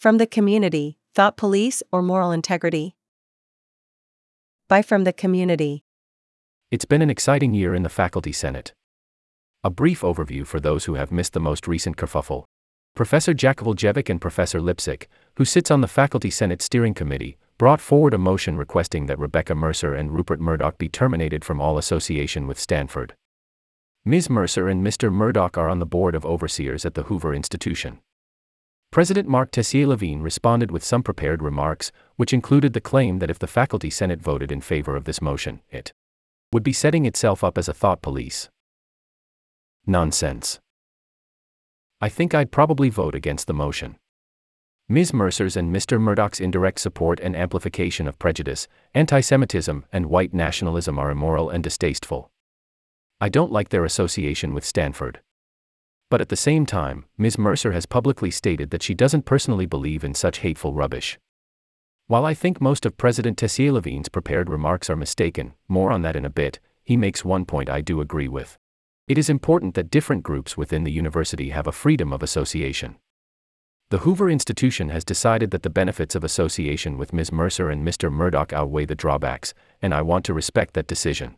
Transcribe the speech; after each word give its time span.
From 0.00 0.16
the 0.16 0.26
community, 0.26 0.96
thought 1.14 1.36
police, 1.36 1.82
or 1.92 2.00
moral 2.00 2.32
integrity? 2.32 2.96
By 4.66 4.80
From 4.80 5.04
the 5.04 5.12
Community. 5.12 5.84
It's 6.70 6.86
been 6.86 7.02
an 7.02 7.10
exciting 7.10 7.52
year 7.52 7.74
in 7.74 7.82
the 7.82 7.90
Faculty 7.90 8.32
Senate. 8.32 8.72
A 9.62 9.68
brief 9.68 10.00
overview 10.00 10.46
for 10.46 10.58
those 10.58 10.86
who 10.86 10.94
have 10.94 11.12
missed 11.12 11.34
the 11.34 11.38
most 11.38 11.68
recent 11.68 11.98
kerfuffle. 11.98 12.44
Professor 12.96 13.34
Jakovljevic 13.34 14.08
and 14.08 14.22
Professor 14.22 14.58
Lipsik, 14.58 15.06
who 15.36 15.44
sits 15.44 15.70
on 15.70 15.82
the 15.82 15.86
Faculty 15.86 16.30
Senate 16.30 16.62
Steering 16.62 16.94
Committee, 16.94 17.36
brought 17.58 17.82
forward 17.82 18.14
a 18.14 18.18
motion 18.18 18.56
requesting 18.56 19.04
that 19.04 19.18
Rebekah 19.18 19.54
Mercer 19.54 19.92
and 19.94 20.12
Rupert 20.12 20.40
Murdoch 20.40 20.78
be 20.78 20.88
terminated 20.88 21.44
from 21.44 21.60
all 21.60 21.76
association 21.76 22.46
with 22.46 22.58
Stanford. 22.58 23.16
Ms. 24.06 24.30
Mercer 24.30 24.66
and 24.66 24.82
Mr. 24.82 25.12
Murdoch 25.12 25.58
are 25.58 25.68
on 25.68 25.78
the 25.78 25.84
board 25.84 26.14
of 26.14 26.24
overseers 26.24 26.86
at 26.86 26.94
the 26.94 27.02
Hoover 27.02 27.34
Institution. 27.34 28.00
President 28.90 29.28
Marc 29.28 29.52
Tessier 29.52 29.86
Lavigne 29.86 30.20
responded 30.20 30.72
with 30.72 30.82
some 30.82 31.04
prepared 31.04 31.42
remarks, 31.42 31.92
which 32.16 32.32
included 32.32 32.72
the 32.72 32.80
claim 32.80 33.20
that 33.20 33.30
if 33.30 33.38
the 33.38 33.46
Faculty 33.46 33.88
Senate 33.88 34.20
voted 34.20 34.50
in 34.50 34.60
favor 34.60 34.96
of 34.96 35.04
this 35.04 35.22
motion, 35.22 35.60
it 35.70 35.92
would 36.52 36.64
be 36.64 36.72
setting 36.72 37.06
itself 37.06 37.44
up 37.44 37.56
as 37.56 37.68
a 37.68 37.72
thought 37.72 38.02
police. 38.02 38.48
Nonsense. 39.86 40.58
I 42.00 42.08
think 42.08 42.34
I'd 42.34 42.50
probably 42.50 42.88
vote 42.88 43.14
against 43.14 43.46
the 43.46 43.54
motion. 43.54 43.96
Ms. 44.88 45.14
Mercer's 45.14 45.56
and 45.56 45.72
Mr. 45.72 46.00
Murdoch's 46.00 46.40
indirect 46.40 46.80
support 46.80 47.20
and 47.20 47.36
amplification 47.36 48.08
of 48.08 48.18
prejudice, 48.18 48.66
anti 48.92 49.20
Semitism, 49.20 49.84
and 49.92 50.06
white 50.06 50.34
nationalism 50.34 50.98
are 50.98 51.12
immoral 51.12 51.48
and 51.48 51.62
distasteful. 51.62 52.32
I 53.20 53.28
don't 53.28 53.52
like 53.52 53.68
their 53.68 53.84
association 53.84 54.52
with 54.52 54.64
Stanford. 54.64 55.20
But 56.10 56.20
at 56.20 56.28
the 56.28 56.36
same 56.36 56.66
time, 56.66 57.06
Ms. 57.16 57.38
Mercer 57.38 57.70
has 57.70 57.86
publicly 57.86 58.32
stated 58.32 58.70
that 58.70 58.82
she 58.82 58.94
doesn't 58.94 59.24
personally 59.24 59.64
believe 59.64 60.02
in 60.02 60.12
such 60.12 60.38
hateful 60.40 60.74
rubbish. 60.74 61.18
While 62.08 62.26
I 62.26 62.34
think 62.34 62.60
most 62.60 62.84
of 62.84 62.96
President 62.96 63.38
Tessier 63.38 63.70
Lavigne's 63.70 64.08
prepared 64.08 64.50
remarks 64.50 64.90
are 64.90 64.96
mistaken, 64.96 65.54
more 65.68 65.92
on 65.92 66.02
that 66.02 66.16
in 66.16 66.24
a 66.24 66.30
bit, 66.30 66.58
he 66.82 66.96
makes 66.96 67.24
one 67.24 67.44
point 67.44 67.70
I 67.70 67.80
do 67.80 68.00
agree 68.00 68.26
with. 68.26 68.58
It 69.06 69.16
is 69.16 69.30
important 69.30 69.76
that 69.76 69.90
different 69.90 70.24
groups 70.24 70.56
within 70.56 70.82
the 70.82 70.90
university 70.90 71.50
have 71.50 71.68
a 71.68 71.72
freedom 71.72 72.12
of 72.12 72.24
association. 72.24 72.96
The 73.90 73.98
Hoover 73.98 74.28
Institution 74.28 74.88
has 74.88 75.04
decided 75.04 75.52
that 75.52 75.62
the 75.62 75.70
benefits 75.70 76.16
of 76.16 76.24
association 76.24 76.98
with 76.98 77.12
Ms. 77.12 77.30
Mercer 77.30 77.70
and 77.70 77.86
Mr. 77.86 78.10
Murdoch 78.10 78.52
outweigh 78.52 78.86
the 78.86 78.94
drawbacks, 78.96 79.54
and 79.80 79.94
I 79.94 80.02
want 80.02 80.24
to 80.24 80.34
respect 80.34 80.74
that 80.74 80.86
decision. 80.86 81.36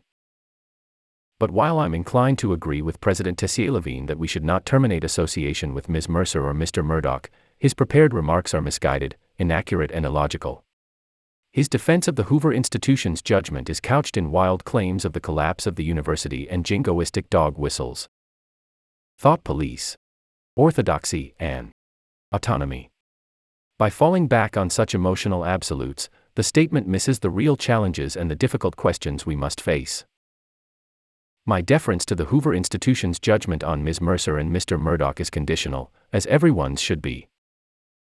But 1.39 1.51
while 1.51 1.79
I'm 1.79 1.93
inclined 1.93 2.39
to 2.39 2.53
agree 2.53 2.81
with 2.81 3.01
President 3.01 3.37
Tessier 3.37 3.71
Lavigne 3.71 4.05
that 4.05 4.19
we 4.19 4.27
should 4.27 4.43
not 4.43 4.65
terminate 4.65 5.03
association 5.03 5.73
with 5.73 5.89
Ms. 5.89 6.07
Mercer 6.07 6.45
or 6.47 6.53
Mr. 6.53 6.83
Murdoch, 6.83 7.29
his 7.57 7.73
prepared 7.73 8.13
remarks 8.13 8.53
are 8.53 8.61
misguided, 8.61 9.15
inaccurate, 9.37 9.91
and 9.91 10.05
illogical. 10.05 10.63
His 11.51 11.69
defense 11.69 12.07
of 12.07 12.15
the 12.15 12.23
Hoover 12.23 12.51
Institution's 12.51 13.21
judgment 13.21 13.69
is 13.69 13.79
couched 13.79 14.17
in 14.17 14.31
wild 14.31 14.63
claims 14.65 15.05
of 15.05 15.13
the 15.13 15.19
collapse 15.19 15.67
of 15.67 15.75
the 15.75 15.83
university 15.83 16.49
and 16.49 16.65
jingoistic 16.65 17.29
dog 17.29 17.57
whistles. 17.57 18.09
Thought 19.19 19.43
police, 19.43 19.95
orthodoxy, 20.55 21.35
and 21.39 21.71
autonomy. 22.31 22.89
By 23.77 23.89
falling 23.89 24.27
back 24.27 24.57
on 24.57 24.69
such 24.69 24.95
emotional 24.95 25.45
absolutes, 25.45 26.09
the 26.35 26.43
statement 26.43 26.87
misses 26.87 27.19
the 27.19 27.29
real 27.29 27.55
challenges 27.55 28.15
and 28.15 28.31
the 28.31 28.35
difficult 28.35 28.75
questions 28.75 29.25
we 29.25 29.35
must 29.35 29.61
face. 29.61 30.05
My 31.45 31.59
deference 31.59 32.05
to 32.05 32.15
the 32.15 32.25
Hoover 32.25 32.53
Institution's 32.53 33.19
judgment 33.19 33.65
on 33.65 33.83
Ms. 33.83 33.99
Mercer 33.99 34.37
and 34.37 34.49
Mr. 34.49 34.79
Murdoch 34.79 35.19
is 35.19 35.29
conditional, 35.29 35.91
as 36.13 36.25
everyone's 36.27 36.79
should 36.79 37.01
be. 37.01 37.27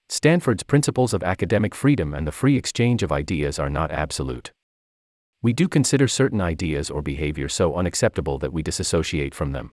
Stanford's 0.09 0.63
principles 0.63 1.13
of 1.13 1.25
academic 1.25 1.75
freedom 1.75 2.15
and 2.15 2.29
the 2.29 2.33
free 2.33 2.57
exchange 2.57 3.03
of 3.03 3.11
ideas 3.11 3.59
are 3.59 3.69
not 3.69 3.91
absolute. 3.91 4.53
We 5.43 5.53
do 5.53 5.67
consider 5.67 6.07
certain 6.07 6.41
ideas 6.41 6.91
or 6.91 7.03
behavior 7.03 7.49
so 7.49 7.75
unacceptable 7.75 8.39
that 8.39 8.53
we 8.53 8.63
disassociate 8.63 9.35
from 9.35 9.51
them. 9.51 9.73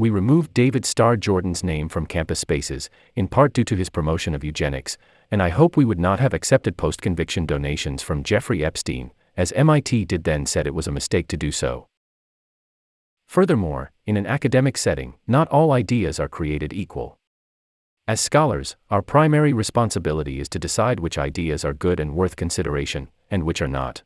We 0.00 0.08
removed 0.08 0.54
David 0.54 0.86
Starr 0.86 1.18
Jordan's 1.18 1.62
name 1.62 1.90
from 1.90 2.06
campus 2.06 2.40
spaces, 2.40 2.88
in 3.14 3.28
part 3.28 3.52
due 3.52 3.64
to 3.64 3.76
his 3.76 3.90
promotion 3.90 4.34
of 4.34 4.42
eugenics, 4.42 4.96
and 5.30 5.42
I 5.42 5.50
hope 5.50 5.76
we 5.76 5.84
would 5.84 6.00
not 6.00 6.18
have 6.18 6.32
accepted 6.32 6.78
post 6.78 7.02
conviction 7.02 7.44
donations 7.44 8.02
from 8.02 8.22
Jeffrey 8.22 8.64
Epstein, 8.64 9.12
as 9.36 9.52
MIT 9.52 10.06
did 10.06 10.24
then 10.24 10.46
said 10.46 10.66
it 10.66 10.74
was 10.74 10.86
a 10.86 10.92
mistake 10.92 11.28
to 11.28 11.36
do 11.36 11.52
so. 11.52 11.88
Furthermore, 13.32 13.92
in 14.04 14.18
an 14.18 14.26
academic 14.26 14.76
setting, 14.76 15.14
not 15.26 15.48
all 15.48 15.72
ideas 15.72 16.20
are 16.20 16.28
created 16.28 16.74
equal. 16.74 17.16
As 18.06 18.20
scholars, 18.20 18.76
our 18.90 19.00
primary 19.00 19.54
responsibility 19.54 20.38
is 20.38 20.50
to 20.50 20.58
decide 20.58 21.00
which 21.00 21.16
ideas 21.16 21.64
are 21.64 21.72
good 21.72 21.98
and 21.98 22.14
worth 22.14 22.36
consideration, 22.36 23.08
and 23.30 23.44
which 23.44 23.62
are 23.62 23.68
not. 23.68 24.02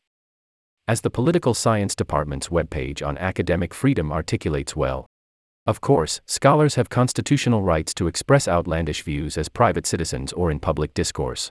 As 0.86 1.00
the 1.00 1.10
Political 1.10 1.54
Science 1.54 1.96
Department's 1.96 2.50
webpage 2.50 3.04
on 3.04 3.18
academic 3.18 3.74
freedom 3.74 4.12
articulates 4.12 4.76
well, 4.76 5.06
of 5.66 5.80
course, 5.80 6.20
scholars 6.26 6.76
have 6.76 6.88
constitutional 6.88 7.64
rights 7.64 7.92
to 7.94 8.06
express 8.06 8.46
outlandish 8.46 9.02
views 9.02 9.36
as 9.36 9.48
private 9.48 9.88
citizens 9.88 10.32
or 10.34 10.52
in 10.52 10.60
public 10.60 10.94
discourse. 10.94 11.50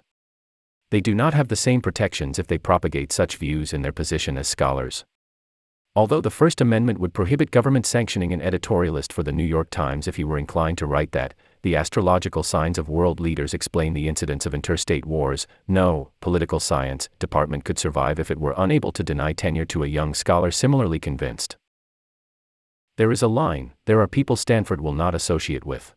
They 0.91 1.02
do 1.02 1.14
not 1.14 1.34
have 1.34 1.50
the 1.50 1.58
same 1.58 1.81
protections 1.81 2.40
if 2.40 2.47
they 2.47 2.58
propagate 2.58 3.12
such 3.12 3.35
views 3.35 3.74
in 3.74 3.81
their 3.81 3.91
position 3.91 4.38
as 4.38 4.47
scholars. 4.47 5.03
Although 5.98 6.20
the 6.20 6.30
First 6.30 6.60
Amendment 6.60 7.00
would 7.00 7.14
prohibit 7.14 7.52
government 7.52 7.86
sanctioning 7.86 8.34
an 8.34 8.42
editorialist 8.42 9.14
for 9.14 9.24
the 9.24 9.32
New 9.32 9.46
York 9.46 9.70
Times 9.70 10.10
if 10.10 10.18
he 10.18 10.26
were 10.26 10.38
inclined 10.38 10.78
to 10.80 10.86
write 10.86 11.14
that, 11.14 11.34
the 11.62 11.78
astrological 11.78 12.44
signs 12.44 12.78
of 12.78 12.90
world 12.90 13.22
leaders 13.22 13.54
explain 13.54 13.94
the 13.94 14.10
incidents 14.10 14.46
of 14.46 14.54
interstate 14.54 15.06
wars, 15.06 15.48
no 15.70 16.12
political 16.20 16.60
science 16.60 17.08
department 17.18 17.64
could 17.64 17.80
survive 17.80 18.20
if 18.20 18.30
it 18.30 18.42
were 18.42 18.54
unable 18.58 18.92
to 18.92 19.04
deny 19.04 19.32
tenure 19.32 19.64
to 19.64 19.86
a 19.86 19.88
young 19.88 20.14
scholar 20.14 20.52
similarly 20.52 21.00
convinced. 21.00 21.56
There 22.98 23.12
is 23.12 23.22
a 23.22 23.30
line, 23.30 23.72
there 23.86 24.02
are 24.02 24.08
people 24.08 24.36
Stanford 24.36 24.82
will 24.82 24.94
not 24.94 25.16
associate 25.16 25.66
with. 25.66 25.94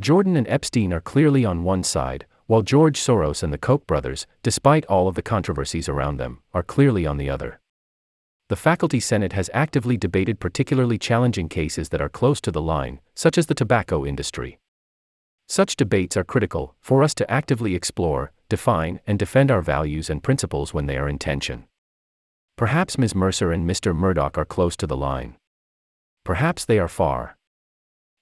Jordan 0.00 0.36
and 0.36 0.48
Epstein 0.48 0.90
are 0.90 1.02
clearly 1.02 1.44
on 1.44 1.64
one 1.64 1.82
side, 1.82 2.24
while 2.46 2.62
George 2.62 2.98
Soros 2.98 3.42
and 3.42 3.52
the 3.52 3.58
Koch 3.58 3.86
brothers, 3.86 4.26
despite 4.42 4.86
all 4.86 5.06
of 5.06 5.16
the 5.16 5.22
controversies 5.22 5.86
around 5.86 6.16
them, 6.16 6.40
are 6.54 6.62
clearly 6.62 7.04
on 7.04 7.18
the 7.18 7.28
other. 7.28 7.60
The 8.52 8.56
Faculty 8.56 9.00
Senate 9.00 9.32
has 9.32 9.48
actively 9.54 9.96
debated 9.96 10.38
particularly 10.38 10.98
challenging 10.98 11.48
cases 11.48 11.88
that 11.88 12.02
are 12.02 12.10
close 12.10 12.38
to 12.42 12.50
the 12.50 12.60
line, 12.60 13.00
such 13.14 13.38
as 13.38 13.46
the 13.46 13.54
tobacco 13.54 14.04
industry. 14.04 14.58
Such 15.48 15.74
debates 15.74 16.18
are 16.18 16.22
critical 16.22 16.74
for 16.82 17.02
us 17.02 17.14
to 17.14 17.30
actively 17.30 17.74
explore, 17.74 18.30
define, 18.50 19.00
and 19.06 19.18
defend 19.18 19.50
our 19.50 19.62
values 19.62 20.10
and 20.10 20.22
principles 20.22 20.74
when 20.74 20.84
they 20.84 20.98
are 20.98 21.08
in 21.08 21.18
tension. 21.18 21.64
Perhaps 22.58 22.98
Ms. 22.98 23.14
Mercer 23.14 23.52
and 23.52 23.66
Mr. 23.66 23.96
Murdoch 23.96 24.36
are 24.36 24.44
close 24.44 24.76
to 24.76 24.86
the 24.86 24.98
line. 24.98 25.36
Perhaps 26.22 26.66
they 26.66 26.78
are 26.78 26.88
far. 26.88 27.38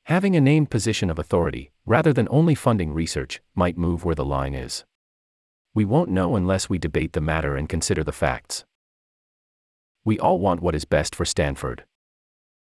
Having 0.04 0.36
a 0.36 0.41
named 0.41 0.70
position 0.70 1.10
of 1.10 1.18
authority, 1.18 1.72
rather 1.84 2.12
than 2.12 2.28
only 2.30 2.54
funding 2.54 2.92
research, 2.92 3.41
might 3.56 3.76
move 3.76 4.04
where 4.04 4.14
the 4.14 4.24
line 4.24 4.54
is. 4.54 4.84
We 5.74 5.84
won't 5.84 6.08
know 6.08 6.36
unless 6.36 6.70
we 6.70 6.78
debate 6.78 7.14
the 7.14 7.20
matter 7.20 7.56
and 7.56 7.68
consider 7.68 8.04
the 8.04 8.12
facts. 8.12 8.64
We 10.05 10.19
all 10.19 10.38
want 10.38 10.62
what 10.62 10.75
is 10.75 10.87
best 10.87 11.15
for 11.15 11.27
Stanford. 11.27 11.84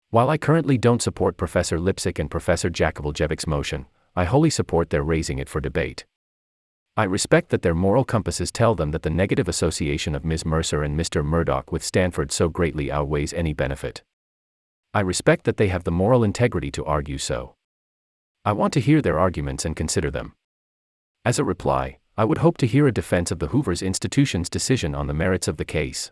While 0.09 0.29
I 0.29 0.37
currently 0.37 0.77
don't 0.77 1.01
support 1.01 1.37
Professor 1.37 1.77
Lipsik 1.77 2.17
and 2.17 2.31
Professor 2.31 2.69
Jakovljevic's 2.69 3.45
motion, 3.45 3.85
I 4.15 4.23
wholly 4.23 4.49
support 4.49 4.89
their 4.89 5.03
raising 5.03 5.37
it 5.37 5.47
for 5.47 5.61
debate. 5.61 6.05
I 6.95 7.03
respect 7.03 7.49
that 7.49 7.61
their 7.61 7.75
moral 7.75 8.03
compasses 8.03 8.51
tell 8.51 8.73
them 8.73 8.89
that 8.89 9.03
the 9.03 9.11
negative 9.11 9.47
association 9.47 10.15
of 10.15 10.25
Ms. 10.25 10.45
Mercer 10.45 10.81
and 10.81 10.99
Mr. 10.99 11.23
Murdoch 11.23 11.71
with 11.71 11.83
Stanford 11.83 12.31
so 12.31 12.49
greatly 12.49 12.91
outweighs 12.91 13.33
any 13.33 13.53
benefit. 13.53 14.01
I 14.95 15.01
respect 15.01 15.43
that 15.43 15.57
they 15.57 15.67
have 15.67 15.83
the 15.83 15.91
moral 15.91 16.23
integrity 16.23 16.71
to 16.71 16.85
argue 16.85 17.19
so. 17.19 17.53
I 18.43 18.53
want 18.53 18.73
to 18.73 18.79
hear 18.79 18.99
their 18.99 19.19
arguments 19.19 19.63
and 19.63 19.75
consider 19.75 20.09
them. 20.09 20.33
As 21.23 21.37
a 21.37 21.43
reply, 21.43 21.99
I 22.17 22.25
would 22.25 22.39
hope 22.39 22.57
to 22.57 22.65
hear 22.65 22.87
a 22.87 22.91
defense 22.91 23.29
of 23.29 23.37
the 23.37 23.49
Hoover's 23.49 23.83
institution's 23.83 24.49
decision 24.49 24.95
on 24.95 25.05
the 25.05 25.13
merits 25.13 25.47
of 25.47 25.57
the 25.57 25.65
case. 25.65 26.11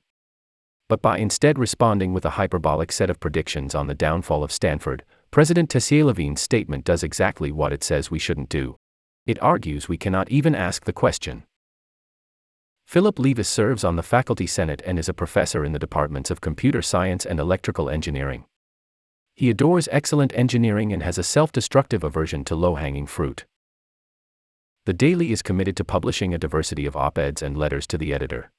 But 0.88 1.02
by 1.02 1.18
instead 1.18 1.58
responding 1.58 2.14
with 2.14 2.26
a 2.26 2.32
hyperbolic 2.32 2.92
set 2.92 3.10
of 3.10 3.20
predictions 3.20 3.74
on 3.74 3.88
the 3.88 3.96
downfall 3.96 4.44
of 4.44 4.52
Stanford, 4.52 5.04
President 5.32 5.70
Tessier 5.70 6.06
Lavigne's 6.06 6.42
statement 6.42 6.86
does 6.86 7.04
exactly 7.04 7.52
what 7.52 7.74
it 7.74 7.84
says 7.84 8.12
we 8.12 8.20
shouldn't 8.20 8.50
do. 8.50 8.78
It 9.26 9.42
argues 9.42 9.90
we 9.90 9.98
cannot 9.98 10.30
even 10.30 10.54
ask 10.54 10.86
the 10.86 10.94
question. 10.94 11.44
Philip 12.86 13.18
Levis 13.18 13.50
serves 13.50 13.84
on 13.84 13.96
the 13.96 14.04
Faculty 14.04 14.46
Senate 14.46 14.84
and 14.86 15.00
is 15.00 15.10
a 15.10 15.14
professor 15.14 15.66
in 15.66 15.72
the 15.72 15.80
departments 15.80 16.30
of 16.30 16.40
Computer 16.40 16.84
Science 16.84 17.26
and 17.26 17.40
Electrical 17.40 17.90
Engineering. 17.90 18.46
He 19.34 19.50
adores 19.50 19.90
excellent 19.92 20.32
engineering 20.36 20.94
and 20.94 21.02
has 21.02 21.18
a 21.18 21.24
self 21.24 21.52
destructive 21.52 22.04
aversion 22.04 22.46
to 22.46 22.56
low 22.56 22.76
hanging 22.76 23.08
fruit. 23.08 23.46
The 24.86 24.94
Daily 24.94 25.32
is 25.32 25.42
committed 25.42 25.76
to 25.78 25.84
publishing 25.84 26.32
a 26.32 26.38
diversity 26.38 26.86
of 26.86 26.96
op 26.96 27.18
eds 27.18 27.42
and 27.42 27.58
letters 27.58 27.88
to 27.88 27.98
the 27.98 28.14
editor. 28.14 28.52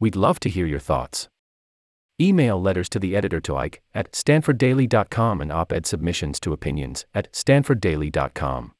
We'd 0.00 0.16
love 0.16 0.40
to 0.40 0.48
hear 0.48 0.66
your 0.66 0.80
thoughts. 0.80 1.28
Email 2.20 2.62
letters 2.62 2.88
to 2.90 3.00
the 3.00 3.16
editor 3.16 3.40
to 3.40 3.56
Ike 3.56 3.82
at 3.92 4.12
stanforddaily.com 4.12 5.40
and 5.40 5.50
op 5.50 5.72
ed 5.72 5.84
submissions 5.84 6.38
to 6.40 6.52
opinions 6.52 7.06
at 7.12 7.32
stanforddaily.com. 7.32 8.73